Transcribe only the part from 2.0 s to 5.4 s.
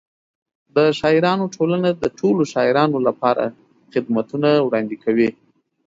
د ټولو شاعرانو لپاره خدمتونه وړاندې کوي.